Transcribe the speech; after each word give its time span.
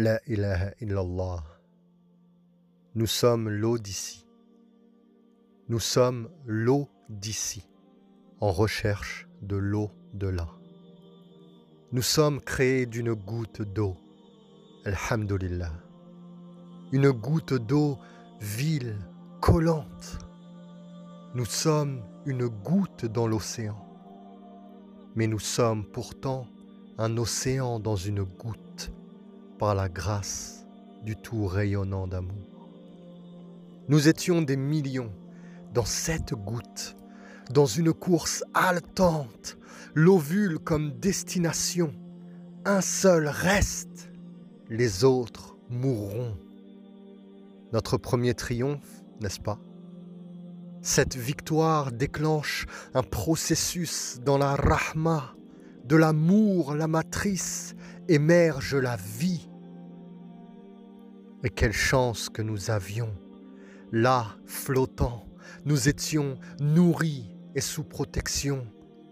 La 0.00 0.20
ilaha 0.28 0.70
illallah. 0.80 1.42
Nous 2.94 3.08
sommes 3.08 3.48
l'eau 3.48 3.78
d'ici. 3.78 4.28
Nous 5.68 5.80
sommes 5.80 6.28
l'eau 6.46 6.88
d'ici, 7.08 7.68
en 8.40 8.52
recherche 8.52 9.26
de 9.42 9.56
l'eau 9.56 9.90
de 10.14 10.28
là. 10.28 10.46
Nous 11.90 12.02
sommes 12.02 12.40
créés 12.40 12.86
d'une 12.86 13.12
goutte 13.12 13.62
d'eau. 13.62 13.96
Alhamdulillah. 14.84 15.72
Une 16.92 17.10
goutte 17.10 17.54
d'eau 17.54 17.98
vile, 18.40 18.94
collante. 19.40 20.20
Nous 21.34 21.44
sommes 21.44 22.04
une 22.24 22.46
goutte 22.46 23.04
dans 23.04 23.26
l'océan. 23.26 23.84
Mais 25.16 25.26
nous 25.26 25.40
sommes 25.40 25.84
pourtant 25.90 26.46
un 26.98 27.16
océan 27.16 27.80
dans 27.80 27.96
une 27.96 28.22
goutte 28.22 28.92
par 29.58 29.74
la 29.74 29.88
grâce 29.88 30.66
du 31.04 31.16
tout 31.16 31.46
rayonnant 31.46 32.06
d'amour. 32.06 32.70
Nous 33.88 34.08
étions 34.08 34.42
des 34.42 34.56
millions 34.56 35.12
dans 35.74 35.84
cette 35.84 36.34
goutte, 36.34 36.96
dans 37.50 37.66
une 37.66 37.92
course 37.92 38.44
haletante, 38.54 39.58
l'ovule 39.94 40.58
comme 40.58 40.92
destination. 40.92 41.92
Un 42.64 42.80
seul 42.80 43.28
reste, 43.28 44.10
les 44.68 45.04
autres 45.04 45.56
mourront. 45.70 46.36
Notre 47.72 47.96
premier 47.96 48.34
triomphe, 48.34 49.02
n'est-ce 49.20 49.40
pas? 49.40 49.58
Cette 50.82 51.16
victoire 51.16 51.90
déclenche 51.90 52.66
un 52.94 53.02
processus 53.02 54.20
dans 54.24 54.38
la 54.38 54.54
rahma, 54.54 55.34
de 55.84 55.96
l'amour, 55.96 56.74
la 56.74 56.86
matrice, 56.86 57.74
émerge 58.08 58.74
la 58.74 58.96
vie. 58.96 59.48
Et 61.44 61.50
quelle 61.50 61.72
chance 61.72 62.28
que 62.28 62.42
nous 62.42 62.70
avions, 62.70 63.14
là, 63.92 64.26
flottant, 64.46 65.24
nous 65.64 65.88
étions 65.88 66.36
nourris 66.60 67.30
et 67.54 67.60
sous 67.60 67.84
protection 67.84 68.66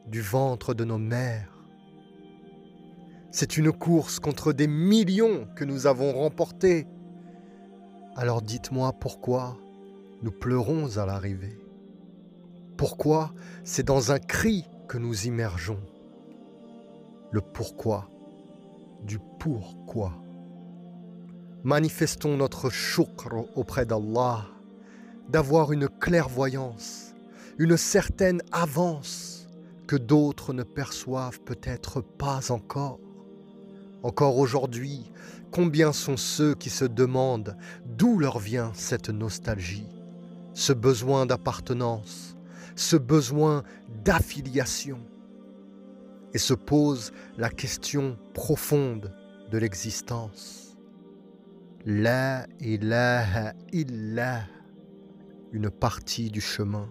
du 0.07 0.21
ventre 0.21 0.75
de 0.75 0.85
nos 0.85 0.99
mères. 0.99 1.53
C'est 3.31 3.57
une 3.57 3.73
course 3.73 4.19
contre 4.19 4.53
des 4.53 4.67
millions 4.67 5.47
que 5.57 5.65
nous 5.65 5.87
avons 5.87 6.13
remportée. 6.13 6.87
Alors 8.17 8.41
dites-moi 8.41 8.93
pourquoi 8.95 9.59
nous 10.23 10.33
pleurons 10.33 10.97
à 10.97 11.07
l'arrivée. 11.07 11.59
Pourquoi 12.77 13.35
c'est 13.65 13.85
dans 13.85 14.13
un 14.13 14.19
cri 14.19 14.65
que 14.89 14.99
nous 14.99 15.27
immergeons. 15.27 15.81
Le 17.31 17.41
pourquoi 17.41 18.09
du 19.03 19.19
pourquoi. 19.39 20.13
Manifestons 21.65 22.37
notre 22.37 22.71
shukr 22.71 23.47
auprès 23.57 23.87
d'Allah, 23.87 24.47
d'avoir 25.29 25.73
une 25.73 25.89
clairvoyance, 25.89 27.15
une 27.59 27.77
certaine 27.77 28.43
avance 28.53 29.49
que 29.87 29.97
d'autres 29.97 30.53
ne 30.53 30.63
perçoivent 30.63 31.41
peut-être 31.41 32.01
pas 32.01 32.51
encore. 32.51 33.01
Encore 34.03 34.39
aujourd'hui, 34.39 35.11
combien 35.51 35.93
sont 35.93 36.17
ceux 36.17 36.55
qui 36.55 36.71
se 36.71 36.85
demandent 36.85 37.57
d'où 37.85 38.19
leur 38.19 38.39
vient 38.39 38.73
cette 38.75 39.11
nostalgie, 39.11 39.89
ce 40.55 40.73
besoin 40.73 41.27
d'appartenance, 41.27 42.37
ce 42.77 42.97
besoin 42.97 43.65
d'affiliation? 44.05 45.01
Et 46.37 46.39
se 46.39 46.53
posent 46.53 47.15
la 47.39 47.49
question 47.49 48.19
profonde 48.35 49.11
de 49.51 49.57
l'existence. 49.57 50.77
La 51.87 52.47
ilaha 52.61 53.55
illa, 53.73 54.43
une 55.53 55.71
partie 55.71 56.31
du 56.31 56.43
chemin. 56.43 56.91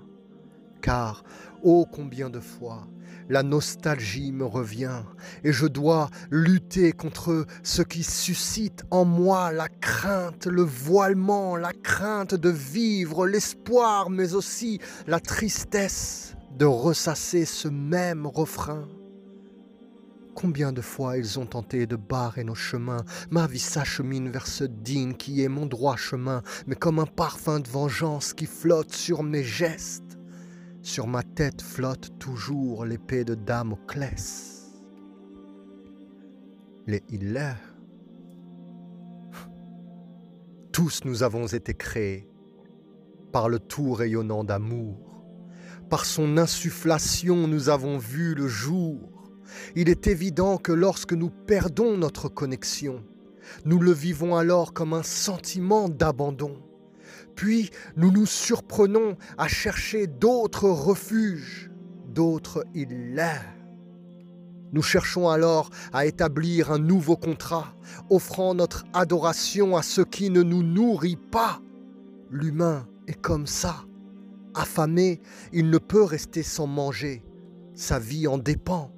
Car, 0.81 1.23
ô 1.61 1.85
combien 1.85 2.31
de 2.31 2.39
fois, 2.39 2.87
la 3.29 3.43
nostalgie 3.43 4.31
me 4.31 4.45
revient 4.45 5.03
et 5.43 5.53
je 5.53 5.67
dois 5.67 6.09
lutter 6.31 6.91
contre 6.91 7.45
ce 7.61 7.83
qui 7.83 8.01
suscite 8.01 8.83
en 8.89 9.05
moi 9.05 9.51
la 9.51 9.69
crainte, 9.69 10.47
le 10.47 10.63
voilement, 10.63 11.55
la 11.55 11.71
crainte 11.71 12.33
de 12.33 12.49
vivre, 12.49 13.27
l'espoir, 13.27 14.09
mais 14.09 14.33
aussi 14.33 14.79
la 15.05 15.19
tristesse 15.19 16.35
de 16.57 16.65
ressasser 16.65 17.45
ce 17.45 17.67
même 17.67 18.25
refrain. 18.25 18.87
Combien 20.35 20.73
de 20.73 20.81
fois 20.81 21.17
ils 21.17 21.39
ont 21.39 21.45
tenté 21.45 21.87
de 21.87 21.95
barrer 21.95 22.43
nos 22.43 22.55
chemins, 22.55 23.05
ma 23.31 23.47
vie 23.47 23.57
s'achemine 23.57 24.29
vers 24.29 24.47
ce 24.47 24.65
digne 24.65 25.13
qui 25.13 25.41
est 25.41 25.47
mon 25.47 25.65
droit 25.65 25.95
chemin, 25.95 26.43
mais 26.67 26.75
comme 26.75 26.99
un 26.99 27.05
parfum 27.05 27.61
de 27.61 27.69
vengeance 27.69 28.33
qui 28.33 28.45
flotte 28.45 28.91
sur 28.91 29.23
mes 29.23 29.43
gestes. 29.43 30.19
Sur 30.81 31.07
ma 31.07 31.23
tête 31.23 31.61
flotte 31.61 32.19
toujours 32.19 32.83
l'épée 32.83 33.23
de 33.23 33.33
Damoclès. 33.33 34.73
Les 36.85 37.01
Hilaires. 37.09 37.73
Tous 40.73 41.05
nous 41.05 41.23
avons 41.23 41.47
été 41.47 41.73
créés 41.73 42.29
par 43.31 43.47
le 43.47 43.59
tout 43.59 43.93
rayonnant 43.93 44.43
d'amour. 44.43 45.23
Par 45.89 46.03
son 46.03 46.37
insufflation, 46.37 47.47
nous 47.47 47.69
avons 47.69 47.97
vu 47.97 48.35
le 48.35 48.47
jour. 48.49 49.14
Il 49.75 49.89
est 49.89 50.07
évident 50.07 50.57
que 50.57 50.71
lorsque 50.71 51.13
nous 51.13 51.29
perdons 51.29 51.97
notre 51.97 52.29
connexion, 52.29 53.03
nous 53.65 53.79
le 53.79 53.91
vivons 53.91 54.35
alors 54.35 54.73
comme 54.73 54.93
un 54.93 55.03
sentiment 55.03 55.89
d'abandon. 55.89 56.57
Puis 57.35 57.69
nous 57.97 58.11
nous 58.11 58.25
surprenons 58.25 59.17
à 59.37 59.47
chercher 59.47 60.07
d'autres 60.07 60.69
refuges, 60.69 61.69
d'autres 62.07 62.65
îles. 62.73 63.21
Nous 64.71 64.81
cherchons 64.81 65.29
alors 65.29 65.69
à 65.93 66.05
établir 66.05 66.71
un 66.71 66.79
nouveau 66.79 67.15
contrat, 67.15 67.75
offrant 68.09 68.53
notre 68.53 68.85
adoration 68.93 69.77
à 69.77 69.81
ce 69.81 70.01
qui 70.01 70.29
ne 70.29 70.43
nous 70.43 70.63
nourrit 70.63 71.17
pas. 71.31 71.61
L'humain 72.29 72.87
est 73.07 73.21
comme 73.21 73.47
ça. 73.47 73.85
Affamé, 74.53 75.21
il 75.53 75.69
ne 75.69 75.77
peut 75.77 76.03
rester 76.03 76.43
sans 76.43 76.67
manger. 76.67 77.23
Sa 77.73 77.99
vie 77.99 78.27
en 78.27 78.37
dépend. 78.37 78.91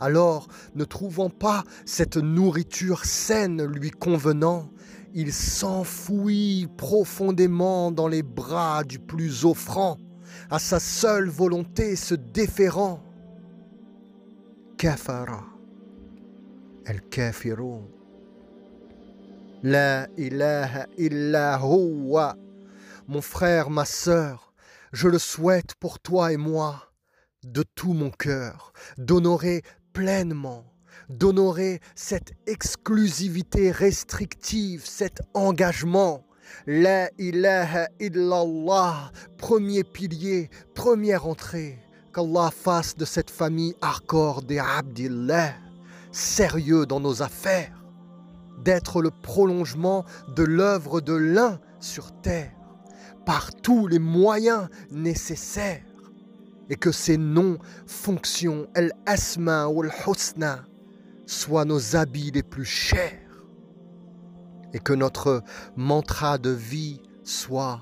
Alors, 0.00 0.48
ne 0.74 0.84
trouvant 0.84 1.30
pas 1.30 1.64
cette 1.84 2.16
nourriture 2.16 3.04
saine 3.04 3.64
lui 3.64 3.90
convenant, 3.90 4.70
il 5.14 5.32
s'enfouit 5.32 6.68
profondément 6.76 7.90
dans 7.90 8.08
les 8.08 8.22
bras 8.22 8.84
du 8.84 8.98
plus 8.98 9.46
offrant, 9.46 9.98
à 10.50 10.58
sa 10.58 10.78
seule 10.78 11.28
volonté 11.28 11.96
se 11.96 12.14
déférant. 12.14 13.02
Kafara, 14.76 15.44
el 16.84 17.00
kafirun. 17.00 17.80
La 19.62 20.06
ilaha 20.18 20.86
illa. 20.98 21.58
Mon 23.08 23.22
frère, 23.22 23.70
ma 23.70 23.86
sœur, 23.86 24.52
je 24.92 25.08
le 25.08 25.18
souhaite 25.18 25.74
pour 25.76 25.98
toi 25.98 26.32
et 26.32 26.36
moi, 26.36 26.92
de 27.44 27.62
tout 27.62 27.94
mon 27.94 28.10
cœur, 28.10 28.72
d'honorer 28.98 29.62
pleinement, 29.96 30.62
d'honorer 31.08 31.80
cette 31.94 32.34
exclusivité 32.46 33.70
restrictive, 33.70 34.82
cet 34.84 35.22
engagement. 35.32 36.26
La 36.66 37.08
ilaha 37.18 37.88
illallah, 37.98 39.10
premier 39.38 39.84
pilier, 39.84 40.50
première 40.74 41.26
entrée. 41.26 41.78
Qu'Allah 42.12 42.50
fasse 42.50 42.94
de 42.94 43.06
cette 43.06 43.30
famille 43.30 43.74
hardcore 43.80 44.42
des 44.42 44.58
Abdillah, 44.58 45.54
sérieux 46.12 46.84
dans 46.84 47.00
nos 47.00 47.22
affaires, 47.22 47.82
d'être 48.62 49.00
le 49.00 49.10
prolongement 49.10 50.04
de 50.36 50.42
l'œuvre 50.42 51.00
de 51.00 51.14
l'un 51.14 51.58
sur 51.80 52.12
terre, 52.20 52.52
par 53.24 53.54
tous 53.54 53.86
les 53.86 53.98
moyens 53.98 54.68
nécessaires 54.90 55.85
et 56.69 56.75
que 56.75 56.91
ces 56.91 57.17
noms, 57.17 57.57
fonctions, 57.85 58.67
el-asma 58.75 59.67
ou 59.67 59.83
el-husna, 59.83 60.65
soient 61.25 61.65
nos 61.65 61.95
habits 61.95 62.31
les 62.31 62.43
plus 62.43 62.65
chers. 62.65 63.19
Et 64.73 64.79
que 64.79 64.93
notre 64.93 65.43
mantra 65.75 66.37
de 66.37 66.49
vie 66.51 67.01
soit 67.23 67.81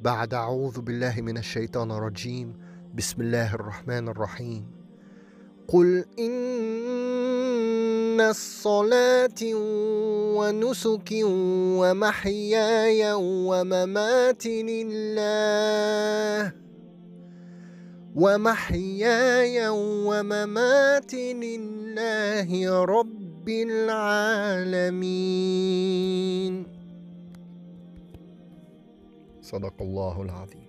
بعد 0.00 0.34
أعوذ 0.34 0.80
بالله 0.80 1.20
من 1.20 1.38
الشيطان 1.38 1.90
الرجيم 1.90 2.56
بسم 2.94 3.22
الله 3.22 3.54
الرحمن 3.54 4.08
الرحيم 4.08 4.66
قل 5.68 6.04
إن 6.18 7.50
الصلاة 8.20 9.40
ونسك 10.36 11.10
ومحياي 11.80 13.12
ومماتي 13.12 14.62
لله 14.62 16.03
ومحياي 18.15 19.69
ومماتي 20.07 21.33
لله 21.33 22.83
رب 22.85 23.25
رب 23.45 23.49
العالمين. 23.49 25.03
صدق 29.41 29.81
الله 29.81 30.21
العظيم. 30.21 30.64